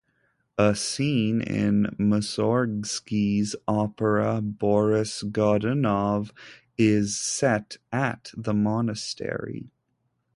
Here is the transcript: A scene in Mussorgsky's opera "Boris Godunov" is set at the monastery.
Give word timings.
A 0.57 0.73
scene 0.73 1.41
in 1.43 1.95
Mussorgsky's 1.99 3.55
opera 3.67 4.41
"Boris 4.41 5.21
Godunov" 5.21 6.31
is 6.75 7.15
set 7.15 7.77
at 7.93 8.31
the 8.35 8.55
monastery. 8.55 9.69